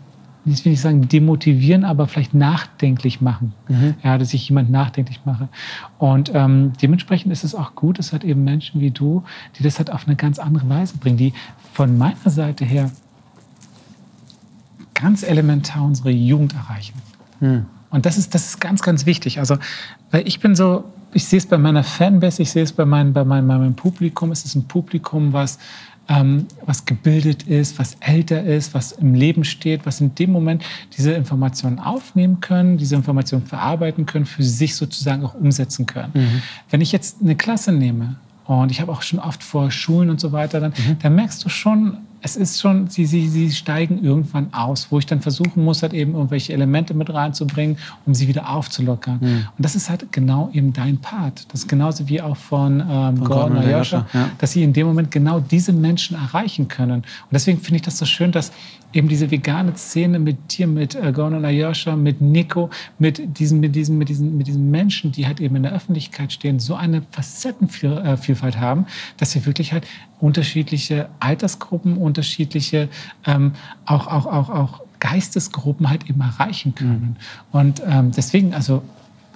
[0.43, 3.53] ich will nicht sagen demotivieren, aber vielleicht nachdenklich machen.
[3.69, 3.95] Mhm.
[4.03, 5.47] Ja, dass ich jemand nachdenklich mache.
[5.97, 9.23] Und ähm, dementsprechend ist es auch gut, dass halt eben Menschen wie du,
[9.57, 11.33] die das halt auf eine ganz andere Weise bringen, die
[11.71, 12.89] von meiner Seite her
[14.93, 16.95] ganz elementar unsere Jugend erreichen.
[17.39, 17.65] Mhm.
[17.91, 19.39] Und das ist, das ist ganz, ganz wichtig.
[19.39, 19.57] Also,
[20.11, 23.13] weil ich bin so, ich sehe es bei meiner Fanbase, ich sehe es bei, mein,
[23.13, 24.31] bei, meinem, bei meinem Publikum.
[24.31, 25.57] Es ist ein Publikum, was
[26.09, 30.63] ähm, was gebildet ist, was älter ist, was im Leben steht, was in dem Moment
[30.97, 36.11] diese Informationen aufnehmen können, diese Informationen verarbeiten können, für sich sozusagen auch umsetzen können.
[36.15, 36.41] Mhm.
[36.69, 38.15] Wenn ich jetzt eine Klasse nehme,
[38.45, 40.97] und ich habe auch schon oft vor Schulen und so weiter, dann, mhm.
[40.99, 45.05] dann merkst du schon, es ist schon, sie, sie, sie steigen irgendwann aus, wo ich
[45.05, 49.19] dann versuchen muss, halt eben irgendwelche Elemente mit reinzubringen, um sie wieder aufzulockern.
[49.21, 49.47] Mhm.
[49.57, 51.45] Und das ist halt genau eben dein Part.
[51.51, 54.29] Das ist genauso wie auch von, ähm, von Gordon Ayosha, ja.
[54.37, 57.01] dass sie in dem Moment genau diese Menschen erreichen können.
[57.01, 58.51] Und deswegen finde ich das so schön, dass
[58.91, 63.75] eben diese vegane Szene mit dir, mit äh, Gordon Ayosha, mit Nico, mit diesen, mit,
[63.75, 67.03] diesen, mit, diesen, mit diesen Menschen, die halt eben in der Öffentlichkeit stehen, so eine
[67.11, 69.85] Facettenvielfalt äh, haben, dass wir wirklich halt
[70.19, 72.89] unterschiedliche Altersgruppen, unterschiedliche
[73.25, 73.53] ähm,
[73.85, 77.15] auch, auch, auch, auch Geistesgruppen halt eben erreichen können.
[77.51, 77.57] Mhm.
[77.57, 78.83] Und ähm, deswegen, also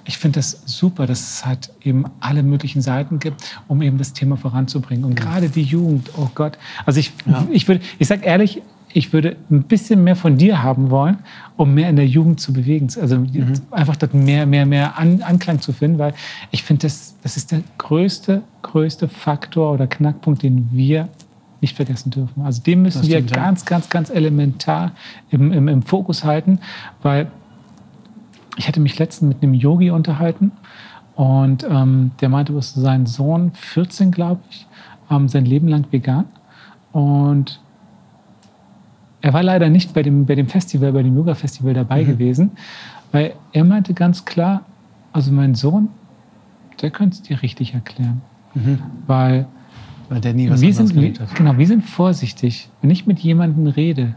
[0.04, 4.12] ich finde das super, dass es halt eben alle möglichen Seiten gibt, um eben das
[4.12, 5.04] Thema voranzubringen.
[5.04, 5.16] Und mhm.
[5.16, 6.58] gerade die Jugend, oh Gott.
[6.84, 7.46] Also ich, ja.
[7.50, 8.62] ich würde, ich sage ehrlich,
[8.96, 11.18] ich würde ein bisschen mehr von dir haben wollen,
[11.56, 12.88] um mehr in der Jugend zu bewegen.
[13.00, 13.54] Also mhm.
[13.72, 16.14] einfach dort mehr, mehr, mehr An Anklang zu finden, weil
[16.52, 21.08] ich finde, das, das ist der größte, größte Faktor oder Knackpunkt, den wir
[21.64, 22.42] nicht vergessen dürfen.
[22.42, 24.92] Also den müssen wir ganz, ganz, ganz elementar
[25.30, 26.60] im, im, im Fokus halten,
[27.02, 27.30] weil
[28.56, 30.52] ich hatte mich letztens mit einem Yogi unterhalten
[31.16, 34.66] und ähm, der meinte, dass sein Sohn, 14 glaube ich,
[35.10, 36.26] ähm, sein Leben lang vegan
[36.92, 37.60] und
[39.22, 42.08] er war leider nicht bei dem, bei dem Festival, bei dem Yoga-Festival dabei mhm.
[42.08, 42.50] gewesen,
[43.10, 44.66] weil er meinte ganz klar,
[45.14, 45.88] also mein Sohn,
[46.82, 48.20] der könnte es dir richtig erklären.
[48.52, 48.80] Mhm.
[49.06, 49.46] Weil,
[50.14, 51.34] weil der nie was wir sind, hat.
[51.34, 52.68] Genau, wir sind vorsichtig.
[52.80, 54.14] Wenn ich mit jemandem rede,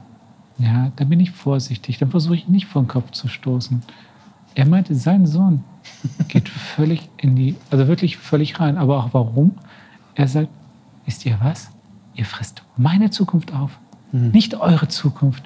[0.59, 1.97] ja, dann bin ich vorsichtig.
[1.97, 3.81] Dann versuche ich nicht vor den Kopf zu stoßen.
[4.53, 5.63] Er meinte, sein Sohn
[6.27, 8.77] geht völlig in die, also wirklich völlig rein.
[8.77, 9.55] Aber auch warum?
[10.13, 10.49] Er sagt,
[11.05, 11.71] wisst ihr was?
[12.13, 13.79] Ihr frisst meine Zukunft auf
[14.11, 14.29] mhm.
[14.31, 15.43] nicht eure Zukunft.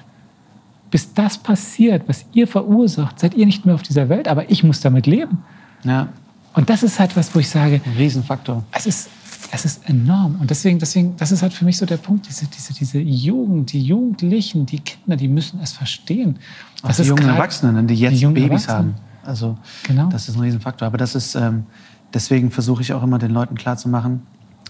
[0.90, 4.62] Bis das passiert, was ihr verursacht, seid ihr nicht mehr auf dieser Welt, aber ich
[4.62, 5.38] muss damit leben.
[5.84, 6.08] Ja.
[6.52, 8.62] Und das ist halt was, wo ich sage, Ein Riesenfaktor.
[8.72, 9.08] Es ist,
[9.54, 10.36] es ist enorm.
[10.40, 13.72] Und deswegen, deswegen, das ist halt für mich so der Punkt, diese, diese, diese Jugend,
[13.72, 16.38] die Jugendlichen, die Kinder, die müssen es verstehen.
[16.82, 18.94] Das die jungen Erwachsenen, die jetzt die Babys haben.
[19.22, 20.08] Also genau.
[20.08, 20.86] das ist ein Riesenfaktor.
[20.86, 21.66] Aber das ist, ähm,
[22.14, 24.22] deswegen versuche ich auch immer den Leuten klarzumachen,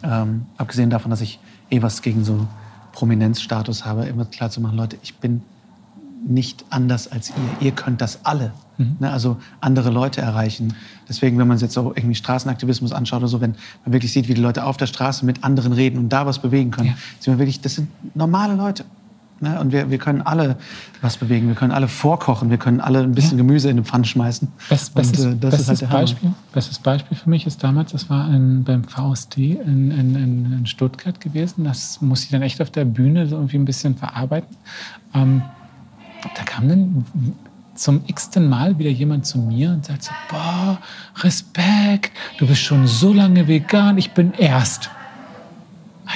[0.03, 1.39] ähm, abgesehen davon, dass ich
[1.71, 2.49] eh was gegen so
[2.91, 5.43] Prominenzstatus habe, immer klar zu machen, Leute, ich bin
[6.27, 7.67] nicht anders als ihr.
[7.67, 8.53] Ihr könnt das alle.
[8.79, 8.97] Mhm.
[9.01, 10.75] Ne, also andere Leute erreichen.
[11.09, 13.55] Deswegen, wenn man sich jetzt so irgendwie Straßenaktivismus anschaut oder so, wenn
[13.85, 16.41] man wirklich sieht, wie die Leute auf der Straße mit anderen reden und da was
[16.41, 16.95] bewegen können, ja.
[17.19, 18.85] sieht man wirklich, das sind normale Leute.
[19.43, 19.59] Ne?
[19.59, 20.57] Und wir, wir können alle
[21.01, 21.49] was bewegen.
[21.49, 22.49] Wir können alle vorkochen.
[22.49, 23.45] Wir können alle ein bisschen ja.
[23.45, 24.49] Gemüse in den Pfann schmeißen.
[24.69, 28.09] Best, bestes, und, äh, das bestes, halt Beispiel, bestes Beispiel für mich ist damals, das
[28.09, 31.65] war in, beim VSD in, in, in, Stuttgart gewesen.
[31.65, 34.57] Das muss ich dann echt auf der Bühne so irgendwie ein bisschen verarbeiten.
[35.13, 35.43] Ähm,
[36.37, 37.05] da kam dann
[37.75, 40.79] zum x-ten Mal wieder jemand zu mir und sagt so, boah,
[41.19, 44.91] Respekt, du bist schon so lange vegan, ich bin erst.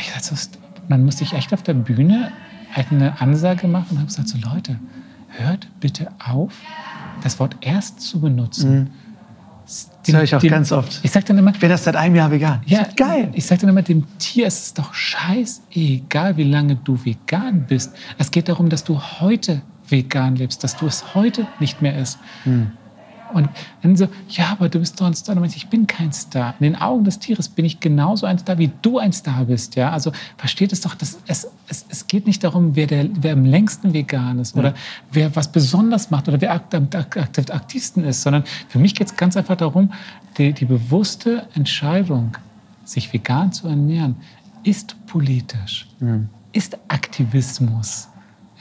[0.00, 0.50] Ich dachte, so,
[0.88, 2.30] dann musste ich echt auf der Bühne
[2.72, 4.78] halt eine Ansage gemacht und habe gesagt, so Leute,
[5.28, 6.52] hört bitte auf,
[7.22, 8.78] das Wort erst zu benutzen.
[8.78, 8.86] Mhm.
[9.64, 11.00] Das höre ich auch ganz oft.
[11.02, 12.60] Ich sag dann immer, Ich bin erst seit einem Jahr vegan.
[12.66, 13.30] ja, geil.
[13.32, 17.92] Ich sage dann immer, dem Tier ist es doch scheißegal, wie lange du vegan bist.
[18.16, 22.18] Es geht darum, dass du heute vegan lebst, dass du es heute nicht mehr isst.
[22.44, 22.72] Hm.
[23.34, 23.48] Und
[23.82, 25.34] dann so, ja, aber du bist doch ein Star.
[25.34, 26.54] Meinte ich, bin kein Star.
[26.60, 29.74] In den Augen des Tieres bin ich genauso ein Star, wie du ein Star bist.
[29.74, 29.90] Ja?
[29.90, 33.44] Also versteht es doch, dass es, es, es geht nicht darum, wer, der, wer am
[33.44, 34.74] längsten vegan ist oder
[35.10, 39.08] wer was besonders macht oder wer am akt- akt- aktivsten ist, sondern für mich geht
[39.08, 39.92] es ganz einfach darum,
[40.38, 42.36] die, die bewusste Entscheidung,
[42.84, 44.14] sich vegan zu ernähren,
[44.62, 45.88] ist politisch,
[46.52, 48.08] ist Aktivismus.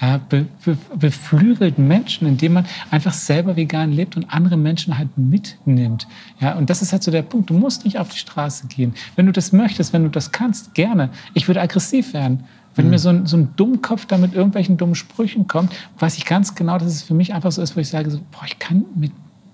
[0.01, 5.17] Ja, be, be, beflügelt Menschen, indem man einfach selber vegan lebt und andere Menschen halt
[5.17, 6.07] mitnimmt.
[6.41, 7.49] Ja, und das ist halt so der Punkt.
[7.49, 8.93] Du musst nicht auf die Straße gehen.
[9.15, 11.09] Wenn du das möchtest, wenn du das kannst, gerne.
[11.33, 12.43] Ich würde aggressiv werden.
[12.75, 16.25] Wenn mir so ein, so ein Dummkopf da mit irgendwelchen dummen Sprüchen kommt, weiß ich
[16.25, 18.59] ganz genau, dass es für mich einfach so ist, wo ich sage, so, boah, ich
[18.59, 19.13] kann mit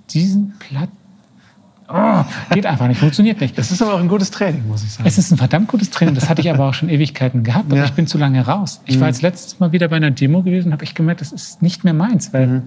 [0.09, 0.89] diesen Platt...
[1.93, 3.57] Oh, geht einfach nicht, funktioniert nicht.
[3.57, 5.07] Das ist aber auch ein gutes Training, muss ich sagen.
[5.07, 6.15] Es ist ein verdammt gutes Training.
[6.15, 7.65] Das hatte ich aber auch schon Ewigkeiten gehabt.
[7.67, 7.85] Aber Ja.
[7.85, 8.81] ich bin zu lange raus.
[8.85, 11.31] Ich war jetzt letztes Mal wieder bei einer Demo gewesen und habe ich gemerkt, das
[11.31, 12.33] ist nicht mehr meins.
[12.33, 12.61] Weil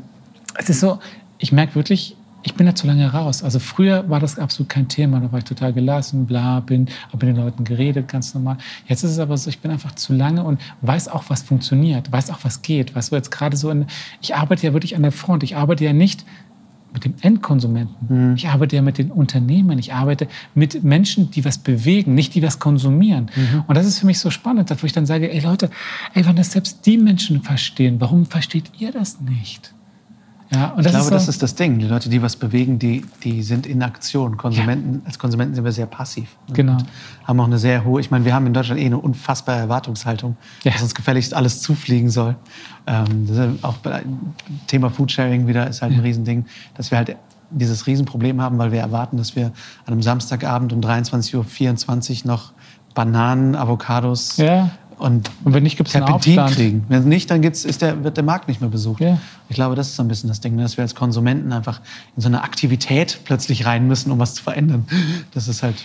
[0.59, 0.99] es ist so,
[1.39, 3.43] ich merke wirklich, ich bin da zu lange raus.
[3.43, 5.19] Also früher war das absolut kein Thema.
[5.19, 8.59] Da war ich total gelassen, bla, bin, habe mit den Leuten geredet, ganz normal.
[8.87, 12.13] Jetzt ist es aber so, ich bin einfach zu lange und weiß auch, was funktioniert,
[12.13, 12.95] weiß auch, was geht.
[12.95, 13.87] Weißt du, jetzt gerade so, in,
[14.21, 15.43] ich arbeite ja wirklich an der Front.
[15.43, 16.27] Ich arbeite ja nicht
[16.95, 18.35] mit dem Endkonsumenten.
[18.37, 19.79] Ich arbeite ja mit den Unternehmen.
[19.79, 23.31] Ich arbeite mit Menschen, die was bewegen, nicht die was konsumieren.
[23.67, 25.71] Und das ist für mich so spannend, wo ich dann sage, ey Leute,
[26.15, 29.75] ey, wenn das selbst die Menschen verstehen, warum versteht ihr das nicht?
[30.55, 31.79] Ja, und Ich glaube, ist das ist das Ding.
[31.79, 34.37] Die Leute, die was bewegen, die, die sind in Aktion.
[34.37, 36.29] Konsumenten, Als Konsumenten sind wir sehr passiv.
[36.49, 36.55] ne?
[36.55, 36.77] Genau.
[37.25, 40.37] Haben auch eine sehr hohe, ich meine, wir haben in Deutschland eh eine unfassbare Erwartungshaltung,
[40.63, 40.73] Ja.
[40.73, 42.37] dass uns gefälligst alles zufliegen soll.
[42.87, 43.77] Ähm, das ist auch
[44.67, 46.45] Thema Foodsharing wieder ist halt ein Riesending,
[46.77, 47.17] dass wir halt
[47.51, 49.53] dieses Riesenproblem haben, weil wir erwarten, dass wir an
[49.93, 52.53] einem Samstagabend um 23.24 Uhr noch
[52.95, 54.71] Bananen, Avocados Ja.
[54.99, 56.55] Und Und wenn nicht, gibt es einen Aufstand.
[56.55, 56.85] kriegen.
[56.89, 59.01] Wenn nicht, dann gibt's, ist der, wird der Markt nicht mehr besucht.
[59.01, 59.19] Ja.
[59.49, 61.81] Ich glaube, das ist so ein bisschen das Ding, ne, dass wir als Konsumenten einfach
[62.17, 64.87] in so eine Aktivität plötzlich rein müssen, um was zu verändern.
[65.33, 65.77] Das ist halt.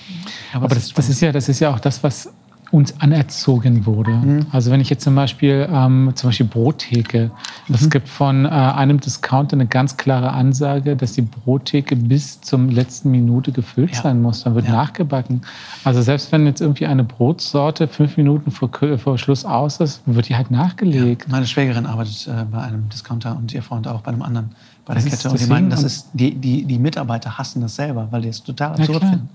[0.53, 2.31] Aber das, das, ist ja, das ist ja auch das, was
[2.71, 4.11] uns anerzogen wurde.
[4.11, 4.45] Mhm.
[4.51, 7.31] Also wenn ich jetzt zum Beispiel, ähm, zum Beispiel Brottheke,
[7.67, 7.75] Mhm.
[7.75, 12.69] es gibt von äh, einem Discounter eine ganz klare Ansage, dass die Brottheke bis zum
[12.69, 14.01] letzten Minute gefüllt Ja.
[14.03, 14.43] sein muss.
[14.43, 14.71] Dann wird Ja.
[14.73, 15.41] nachgebacken.
[15.83, 20.29] Also selbst wenn jetzt irgendwie eine Brotsorte fünf Minuten vor, vor Schluss aus ist, wird
[20.29, 21.27] die halt nachgelegt.
[21.29, 24.51] Meine Schwägerin arbeitet äh, bei einem Discounter und ihr Freund auch bei einem anderen
[24.85, 25.29] bei der Das Kette.
[25.29, 28.43] Und die meinten, das ist, die, die, die Mitarbeiter hassen das selber, weil die es
[28.43, 29.29] total absurd finden.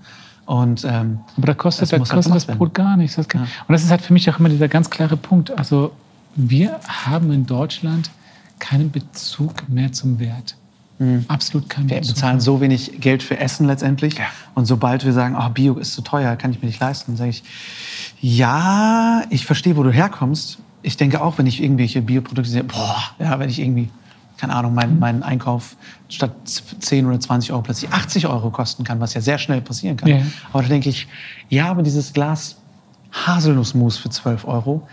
[0.45, 3.15] Und ähm, Aber da kostet, Das da halt kostet das gemacht Brot gar nichts.
[3.15, 3.41] Das Ja.
[3.41, 5.57] Und das ist halt für mich auch immer dieser ganz klare Punkt.
[5.57, 5.91] Also
[6.35, 8.11] wir haben in Deutschland
[8.59, 10.55] keinen Bezug mehr zum Wert.
[11.27, 12.15] Absolut keinen wir Bezug.
[12.15, 14.17] bezahlen so wenig Geld für Essen letztendlich.
[14.17, 14.25] Ja.
[14.53, 17.17] Und sobald wir sagen, oh, Bio ist zu teuer, kann ich mir nicht leisten, dann
[17.17, 17.43] sage ich,
[18.21, 20.59] ja, ich verstehe, wo du herkommst.
[20.83, 23.89] Ich denke auch, wenn ich irgendwelche Bioprodukte sehe, boah, ja, wenn ich irgendwie,
[24.37, 25.75] keine Ahnung, meinen mein Einkauf
[26.09, 29.97] statt 10 oder 20 Euro plötzlich 80 Euro kosten kann, was ja sehr schnell passieren
[29.97, 30.09] kann.
[30.09, 30.17] Ja.
[30.51, 31.07] Aber da denke ich,
[31.49, 32.57] ja, aber dieses Glas
[33.11, 34.87] Haselnussmus für 12 Euro,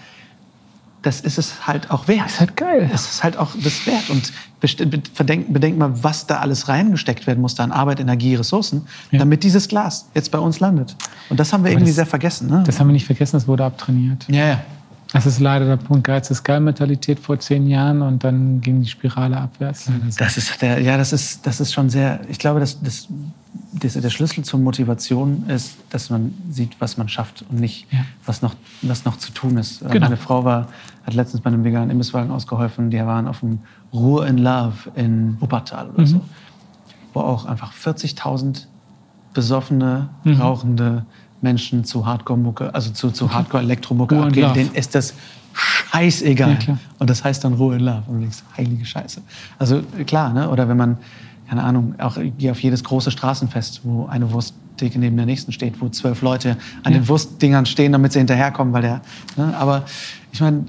[1.03, 2.27] das ist es halt auch wert.
[2.27, 2.89] ist halt geil.
[2.95, 4.09] Es ist halt auch das wert.
[4.11, 7.99] Und best- be- verdenk, bedenk mal, was da alles reingesteckt werden muss, da an Arbeit,
[7.99, 9.19] Energie, Ressourcen, Ja.
[9.19, 10.95] damit dieses Glas jetzt bei uns landet.
[11.29, 12.49] Und das haben wir Aber irgendwie das- sehr vergessen.
[12.49, 12.63] Ne?
[12.65, 14.27] Das haben wir nicht vergessen, das wurde abtrainiert.
[14.29, 14.61] ja, ja.
[15.13, 18.89] Das ist leider der Punkt Geiz ist Geil-Mentalität vor zehn Jahren und dann ging die
[18.89, 19.85] Spirale abwärts.
[19.87, 19.93] So.
[20.19, 22.21] Das ist der, ja, das ist, das ist schon sehr.
[22.31, 23.09] Ich glaube, dass das,
[23.75, 28.01] das, der Schlüssel zur Motivation ist, dass man sieht, was man schafft und nicht, Ja.
[28.25, 29.83] was, noch, was noch zu tun ist.
[29.83, 30.07] Äh, Genau.
[30.07, 30.69] Meine Frau war,
[31.05, 32.91] hat letztens bei einem veganen Imbisswagen ausgeholfen.
[32.91, 33.59] Die waren auf dem
[33.93, 36.21] Ruhr in Love in Wuppertal oder so,
[37.13, 38.67] wo auch einfach 40.000
[39.35, 40.41] besoffene, Mhm.
[40.41, 41.05] rauchende
[41.43, 44.53] Menschen zu Hardcore-Mucke, also zu, zu Hardcore-Elektromucke abgehen.
[44.55, 45.15] Denen ist das
[45.53, 46.59] scheißegal.
[46.67, 46.79] Ja.
[46.99, 48.03] Und das heißt dann Ruhe in Love.
[48.07, 49.21] Und du denkst, heilige Scheiße.
[49.59, 50.49] Also klar, ne?
[50.49, 50.99] oder wenn man,
[51.49, 55.81] keine Ahnung, auch gehe auf jedes große Straßenfest, wo eine Wursttheke neben der nächsten steht,
[55.81, 57.01] wo zwölf Leute an Ja.
[57.01, 59.01] den Wurstdingern stehen, damit sie hinterherkommen, weil der.
[59.37, 59.55] Ne?
[59.57, 59.85] Aber
[60.33, 60.65] ich meine,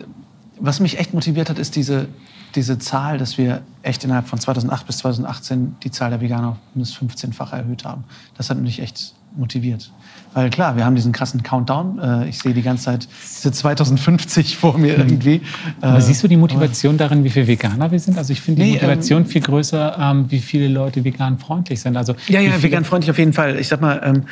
[0.59, 2.07] was mich echt motiviert hat, ist diese,
[2.55, 6.81] diese Zahl, dass wir echt innerhalb von 2008 bis 2018 die Zahl der Veganer um
[6.81, 8.03] das 15-fache erhöht haben.
[8.37, 9.91] Das hat mich echt motiviert.
[10.33, 11.99] Weil klar, wir haben diesen krassen Countdown.
[11.99, 15.41] Äh, Ich sehe die ganze Zeit diese 2050 vor mir irgendwie.
[15.81, 18.17] Aber Äh, siehst du die Motivation darin, wie viele Veganer wir sind?
[18.17, 21.97] Also ich finde die Nee, Motivation viel größer, ähm, wie viele Leute vegan freundlich sind.
[21.97, 23.59] Also Ja, ja, vegan freundlich auf jeden Fall.
[23.59, 24.23] Ich sag mal, ähm,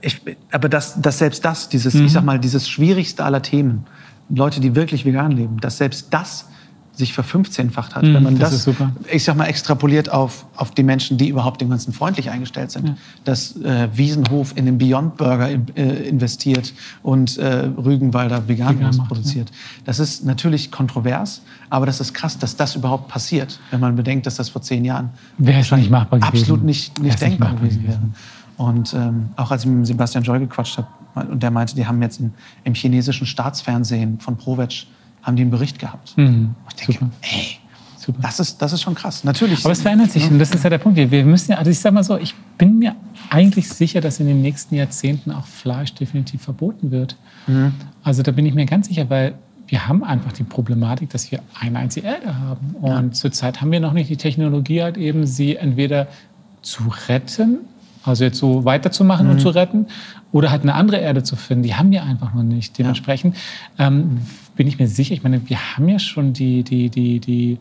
[0.00, 2.06] ich, aber das, dass selbst das, dieses, Mhm.
[2.06, 3.84] ich sag mal, dieses schwierigste aller Themen,
[4.28, 6.46] Leute, die wirklich vegan leben, dass selbst das
[6.94, 8.02] sich verfünfzehnfacht hat.
[8.02, 8.92] Mhm, wenn man das das, ist super.
[9.10, 12.88] ich sag mal, extrapoliert auf, auf die Menschen, die überhaupt dem Ganzen freundlich eingestellt sind.
[12.88, 12.94] Ja.
[13.24, 19.08] Dass äh, Wiesenhof in den Beyond Burger in, äh, investiert und äh, Rügenwalder Vegan macht,
[19.08, 19.50] produziert.
[19.84, 24.26] Das ist natürlich kontrovers, aber das ist krass, dass das überhaupt passiert, wenn man bedenkt,
[24.26, 26.42] dass das vor zehn Jahren Wäre es nicht machbar gewesen.
[26.42, 28.00] absolut nicht, nicht nicht denkbar machbar gewesen wäre.
[28.58, 32.00] Und ähm, auch als ich mit Sebastian Joy gequatscht habe, und der meinte, die haben
[32.00, 32.32] jetzt in,
[32.64, 34.86] im chinesischen Staatsfernsehen von Provetsch
[35.22, 36.16] haben die einen Bericht gehabt.
[36.16, 37.10] Mhm, ich denke, super.
[37.22, 37.58] ey,
[37.96, 38.18] Super.
[38.22, 39.22] das ist, das ist schon krass.
[39.22, 39.64] Natürlich.
[39.64, 40.98] Aber es verändert sich und das ist ja der Punkt.
[40.98, 42.96] Wir müssen ja, also ich sag mal so, ich bin mir
[43.30, 47.16] eigentlich sicher, dass in den nächsten Jahrzehnten auch Fleisch definitiv verboten wird.
[47.46, 47.72] Mhm.
[48.02, 49.34] Also da bin ich mir ganz sicher, weil
[49.68, 52.74] wir haben einfach die Problematik, dass wir eine einzige Erde haben.
[52.80, 56.08] Und zurzeit haben wir noch nicht die Technologie, halt eben sie entweder
[56.60, 57.58] zu retten,
[58.04, 59.86] also jetzt so weiterzumachen und zu retten,
[60.32, 61.62] oder halt eine andere Erde zu finden.
[61.62, 62.76] Die haben wir einfach noch nicht.
[62.78, 63.36] Dementsprechend
[63.78, 64.18] ähm,
[64.62, 67.58] bin ich mir sicher, ich meine, wir haben ja schon die, die, die, die,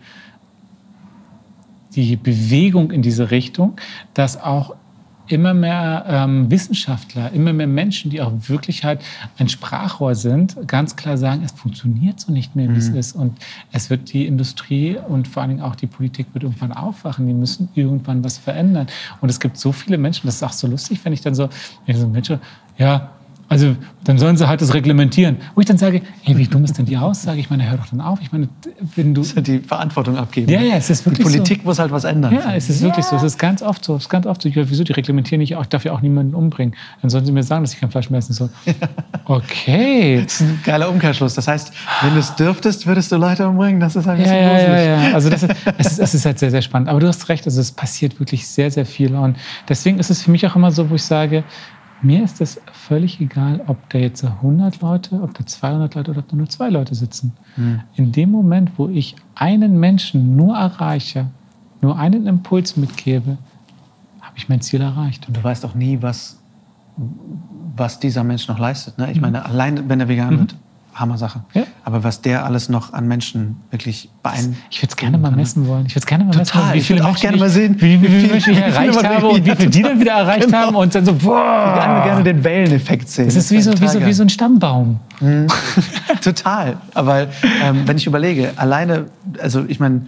[1.96, 3.76] die Bewegung in diese Richtung,
[4.14, 4.76] dass auch
[5.26, 9.02] immer mehr ähm, Wissenschaftler, immer mehr Menschen, die auch wirklich halt
[9.40, 13.16] ein Sprachrohr sind, ganz klar sagen, es funktioniert so nicht mehr, wie es ist.
[13.16, 13.36] Und
[13.72, 17.26] es wird die Industrie und vor allen Dingen auch die Politik wird irgendwann aufwachen.
[17.26, 18.86] Die müssen irgendwann was verändern.
[19.22, 21.50] Und es gibt so viele Menschen, das ist auch so lustig, wenn ich dann so,
[21.88, 22.40] wenn ich so Menschen,
[22.78, 23.10] ja,
[23.52, 25.36] also dann sollen sie halt das reglementieren.
[25.56, 27.38] Wo ich dann sage, hey, wie dumm ist denn die Aussage?
[27.42, 28.20] Ich meine, hör doch dann auf.
[28.22, 28.48] Ich meine,
[28.96, 29.24] wenn du...
[29.24, 30.50] die Verantwortung abgeben.
[30.50, 31.68] Ja, ja, es ist wirklich Die Politik so.
[31.68, 32.34] muss halt was ändern.
[32.34, 33.18] Ja, es ist wirklich so.
[33.18, 33.98] Es ist ganz oft so.
[33.98, 34.48] Es ist ganz oft so.
[34.48, 34.86] Ich, wieso?
[34.86, 35.64] Die reglementieren nicht auch.
[35.64, 36.76] Ich darf ja auch niemanden umbringen.
[37.02, 38.50] Dann sollen sie mir sagen, dass ich kein Fleisch mehr essen soll.
[39.26, 40.22] Okay.
[40.24, 41.36] Das ist ein geiler Umkehrschluss.
[41.36, 43.80] Das heißt, wenn du es dürftest, würdest du Leute umbringen.
[43.80, 44.86] Das ist ein Ja, bisschen ja, ja, gruselig.
[45.10, 45.14] ja.
[45.14, 46.90] Also das ist, es, ist, es ist halt sehr, sehr spannend.
[46.90, 49.14] Aber du hast recht, also es passiert wirklich sehr, sehr viel.
[49.16, 49.38] Und
[49.70, 51.44] deswegen ist es für mich auch immer so, wo ich sage,
[52.02, 56.20] mir ist es völlig egal, ob da jetzt 100 Leute, ob da 200 Leute oder
[56.22, 57.34] ob da nur zwei Leute sitzen.
[57.96, 61.28] In dem Moment, wo ich einen Menschen nur erreiche,
[61.82, 63.38] nur einen Impuls mitgebe,
[64.22, 65.28] habe ich mein Ziel erreicht.
[65.28, 66.40] Und du weißt auch nie, was,
[67.76, 68.98] was dieser Mensch noch leistet.
[68.98, 69.10] Ne?
[69.12, 69.22] Ich Mhm.
[69.22, 70.56] meine, allein wenn er vegan wird,
[70.94, 71.42] Hammer-Sache.
[71.54, 71.64] Ja.
[71.86, 74.58] Aber was der alles noch an Menschen wirklich beeindruckt.
[74.70, 75.86] Ich würde es gerne mal messen wollen.
[75.86, 76.62] Ich würde es gerne mal messen Total.
[76.64, 78.20] wollen, wie Ich viele würd auch Menschen gerne ich, mal sehen, wie, wie, wie viele
[78.20, 80.58] viel- Menschen ich wie viele erreicht habe und wie viele die dann wieder erreicht Genau.
[80.58, 82.02] haben und dann so, Ich würde boah.
[82.06, 83.28] gerne den Welleneffekt sehen.
[83.28, 85.00] Es ist wie so, wie, so, wie so ein Stammbaum.
[86.22, 86.78] Total.
[86.94, 87.28] Aber
[87.64, 89.06] ähm, wenn ich überlege, alleine,
[89.42, 90.08] also ich meine,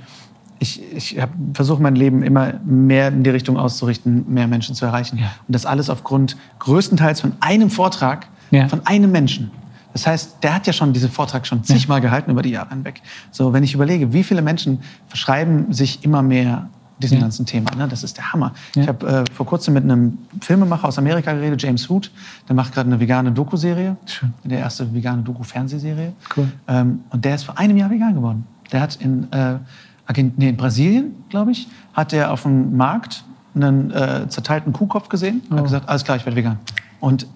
[0.59, 1.17] ich, ich
[1.53, 5.17] versuche mein Leben immer mehr in die Richtung auszurichten, mehr Menschen zu erreichen.
[5.17, 5.25] Ja.
[5.47, 8.67] Und das alles aufgrund größtenteils von einem Vortrag Ja.
[8.69, 9.51] von einem Menschen.
[9.93, 13.01] Das heißt, der hat ja schon diesen Vortrag schon zigmal gehalten über die Jahre hinweg.
[13.31, 16.67] So, wenn ich überlege, wie viele Menschen verschreiben sich immer mehr
[16.99, 17.23] diesem Ja.
[17.23, 17.69] ganzen Thema.
[17.75, 17.87] Ne?
[17.87, 18.53] Das ist der Hammer.
[18.75, 18.81] Ja.
[18.83, 22.11] Ich habe äh, vor kurzem mit einem Filmemacher aus Amerika geredet, James Hood.
[22.47, 23.97] Der macht gerade eine vegane Doku-Serie.
[24.05, 24.33] Schön.
[24.43, 26.13] Der erste vegane Doku-Fernsehserie.
[26.35, 26.51] Cool.
[26.67, 28.45] Ähm, und der ist vor einem Jahr vegan geworden.
[28.71, 29.55] Der hat in, äh,
[30.37, 33.23] nee, in Brasilien, glaube ich, hat er auf dem Markt
[33.55, 35.57] einen äh, zerteilten Kuhkopf gesehen und Oh.
[35.57, 36.57] hat gesagt, alles klar, ich werde vegan.
[36.99, 37.27] Und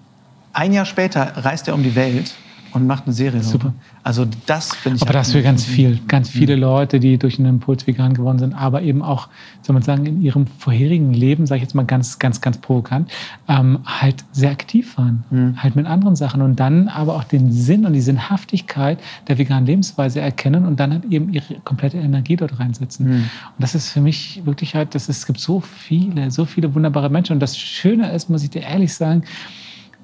[0.52, 2.34] ein Jahr später reist er um die Welt
[2.72, 3.40] und macht eine Serie.
[3.40, 3.50] darüber.
[3.50, 3.74] Super.
[4.02, 5.02] Also das finde ich...
[5.02, 8.54] Aber das für ganz viel, ganz viele Leute, die durch einen Impuls vegan geworden sind,
[8.54, 9.28] aber eben auch,
[9.62, 13.10] soll man sagen, in ihrem vorherigen Leben, sage ich jetzt mal ganz, ganz, ganz provokant,
[13.48, 17.86] ähm, halt sehr aktiv waren, halt mit anderen Sachen und dann aber auch den Sinn
[17.86, 22.58] und die Sinnhaftigkeit der veganen Lebensweise erkennen und dann halt eben ihre komplette Energie dort
[22.58, 23.06] reinsetzen.
[23.06, 23.28] Und
[23.58, 27.10] das ist für mich wirklich halt, das ist, es gibt so viele, so viele wunderbare
[27.10, 29.22] Menschen und das Schöne ist, muss ich dir ehrlich sagen,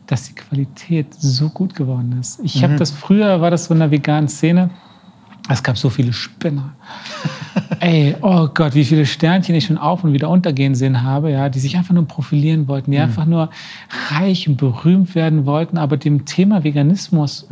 [0.07, 2.41] dass die Qualität so gut geworden ist.
[2.43, 4.71] Ich habe das früher, war das so in der veganen Szene,
[5.49, 6.73] es gab so viele Spinner.
[7.81, 11.49] Ey, oh Gott, wie viele Sternchen ich schon auf und wieder untergehen sehen habe, ja,
[11.49, 13.51] die sich einfach nur profilieren wollten, die einfach nur
[14.11, 17.47] reich und berühmt werden wollten, aber dem Thema Veganismus,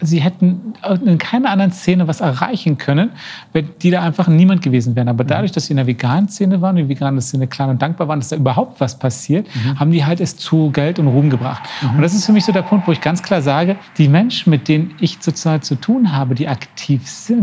[0.00, 3.10] sie hätten in keiner anderen Szene was erreichen können,
[3.52, 5.08] wenn die da einfach niemand gewesen wären.
[5.08, 8.08] Aber dadurch, dass sie in der veganen Szene waren, die vegane Szene klar und dankbar
[8.08, 11.62] waren, dass da überhaupt was passiert, haben die halt es zu Geld und Ruhm gebracht.
[11.94, 14.50] Und das ist für mich so der Punkt, wo ich ganz klar sage, die Menschen,
[14.50, 17.37] mit denen ich zurzeit zu tun habe, die aktiv sind,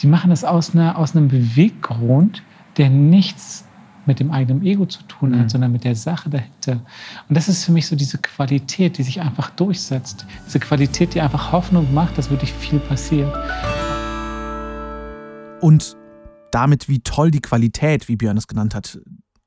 [0.00, 2.42] die machen das aus, einer, aus einem Beweggrund,
[2.76, 3.66] der nichts
[4.06, 6.80] mit dem eigenen Ego zu tun hat, sondern mit der Sache dahinter.
[7.28, 10.26] Und das ist für mich so diese Qualität, die sich einfach durchsetzt.
[10.46, 13.32] Diese Qualität, die einfach Hoffnung macht, dass wirklich viel passiert.
[15.60, 15.96] Und
[16.50, 18.98] damit, wie toll die Qualität, wie Björn es genannt hat,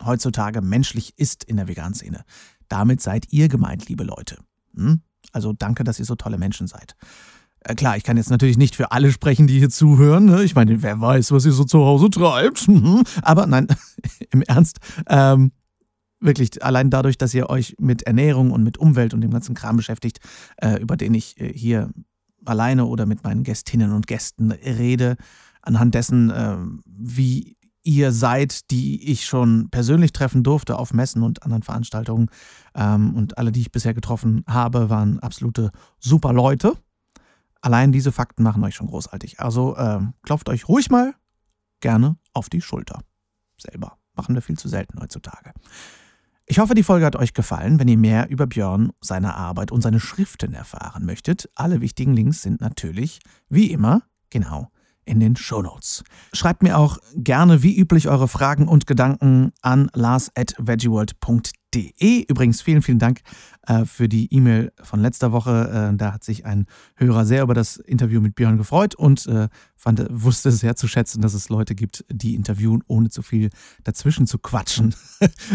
[0.04, 2.24] heutzutage menschlich ist in der Vegan-Szene.
[2.70, 4.38] Damit seid ihr gemeint, liebe Leute.
[4.76, 5.02] Hm?
[5.32, 6.96] Also danke, dass ihr so tolle Menschen seid.
[7.64, 10.26] Äh, klar, ich kann jetzt natürlich nicht für alle sprechen, die hier zuhören.
[10.26, 10.44] Ne?
[10.44, 12.68] Ich meine, wer weiß, was ihr so zu Hause treibt.
[12.68, 13.04] Mhm.
[13.22, 13.68] Aber nein,
[14.32, 14.80] im Ernst.
[15.08, 15.52] Ähm,
[16.20, 19.78] wirklich, allein dadurch, dass ihr euch mit Ernährung und mit Umwelt und dem ganzen Kram
[19.78, 20.20] beschäftigt,
[20.58, 21.90] äh, über den ich äh, hier
[22.46, 25.16] alleine oder mit meinen Gästinnen und Gästen rede,
[25.62, 31.44] anhand dessen, äh, wie ihr seid, die ich schon persönlich treffen durfte auf Messen und
[31.44, 32.30] anderen Veranstaltungen.
[32.76, 36.74] Ähm, und alle, die ich bisher getroffen habe, waren absolute super Leute.
[37.64, 39.40] Allein diese Fakten machen euch schon großartig.
[39.40, 41.16] Also äh, klopft euch ruhig mal
[41.80, 43.00] gerne auf die Schulter.
[43.58, 43.98] Selber.
[44.16, 45.54] Machen wir viel zu selten heutzutage.
[46.46, 47.80] Ich hoffe, die Folge hat euch gefallen.
[47.80, 52.42] Wenn ihr mehr über Björn, seine Arbeit und seine Schriften erfahren möchtet, alle wichtigen Links
[52.42, 54.70] sind natürlich, wie immer, genau
[55.06, 56.04] in den Shownotes.
[56.34, 61.63] Schreibt mir auch gerne wie üblich eure Fragen und Gedanken an lars.veggieworld.de.
[61.76, 63.22] Übrigens vielen, vielen Dank
[63.68, 65.92] äh, für die E-Mail von letzter Woche.
[65.94, 69.48] Äh, da hat sich ein Hörer sehr über das Interview mit Björn gefreut und äh,
[69.76, 73.50] fand, wusste sehr zu schätzen, dass es Leute gibt, die interviewen, ohne zu viel
[73.84, 74.96] dazwischen zu quatschen.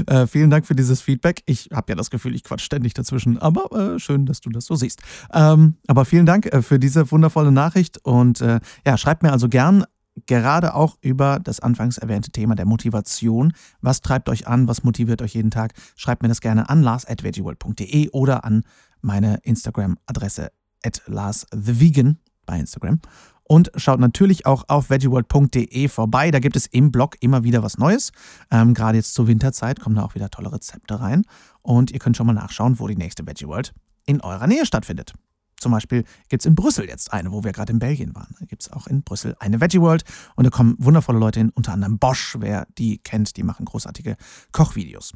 [0.06, 1.42] Äh, vielen Dank für dieses Feedback.
[1.44, 4.64] Ich habe ja das Gefühl, ich quatsch ständig dazwischen, aber äh, schön, dass du das
[4.64, 5.02] so siehst.
[5.32, 9.84] Ähm, aber vielen Dank äh, für diese wundervolle Nachricht und ja, schreibt mir also gern
[10.26, 13.52] gerade auch über das anfangs erwähnte Thema der Motivation.
[13.80, 14.68] Was treibt euch an?
[14.68, 15.74] Was motiviert euch jeden Tag?
[15.96, 18.62] Schreibt mir das gerne an lars.veggieworld.de oder an
[19.00, 20.50] meine Instagram-Adresse
[20.84, 23.00] at larsthevegan bei Instagram.
[23.44, 26.30] Und schaut natürlich auch auf veggieworld.de vorbei.
[26.30, 28.12] Da gibt es im Blog immer wieder was Neues.
[28.50, 31.24] Ähm, Gerade jetzt zur Winterzeit kommen da auch wieder tolle Rezepte rein.
[31.62, 33.72] Und ihr könnt schon mal nachschauen, wo die nächste Veggie World
[34.04, 35.14] in eurer Nähe stattfindet.
[35.60, 38.34] Zum Beispiel gibt es in Brüssel jetzt eine, wo wir gerade in Belgien waren.
[38.38, 40.04] Da gibt es auch in Brüssel eine Veggie World
[40.36, 44.16] und da kommen wundervolle Leute hin, unter anderem Bosch, wer die kennt, die machen großartige
[44.52, 45.12] Kochvideos.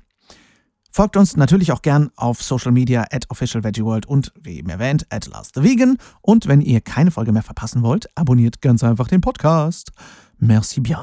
[0.94, 5.26] Folgt uns natürlich auch gern auf Social Media at OfficialVeggieWorld und wie eben erwähnt at
[5.26, 5.96] LastTheVegan.
[6.20, 9.92] Und wenn ihr keine Folge mehr verpassen wollt, abonniert ganz einfach den Podcast.
[10.38, 10.98] Merci bien.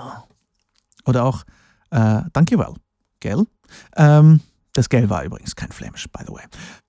[1.05, 1.43] Oder auch
[1.89, 2.75] äh, Danke well.
[3.19, 3.45] Gell?
[3.95, 4.41] Ähm,
[4.79, 6.43] das Gel war übrigens kein Flämisch, by the way.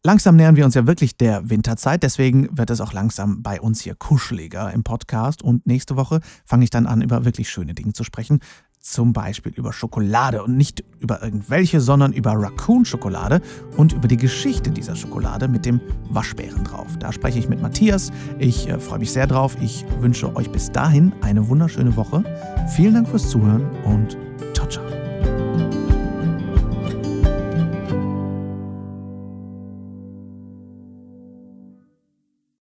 [0.05, 3.81] Langsam nähern wir uns ja wirklich der Winterzeit, deswegen wird es auch langsam bei uns
[3.81, 5.43] hier kuscheliger im Podcast.
[5.43, 8.39] Und nächste Woche fange ich dann an, über wirklich schöne Dinge zu sprechen.
[8.79, 13.43] Zum Beispiel über Schokolade und nicht über irgendwelche, sondern über Raccoon-Schokolade
[13.77, 16.97] und über die Geschichte dieser Schokolade mit dem Waschbären drauf.
[17.01, 18.13] Da spreche ich mit Matthias.
[18.39, 19.57] Ich äh, freue mich sehr drauf.
[19.61, 22.23] Ich wünsche euch bis dahin eine wunderschöne Woche.
[22.69, 24.17] Vielen Dank fürs Zuhören und